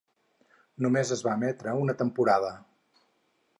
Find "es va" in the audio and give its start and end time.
1.17-1.35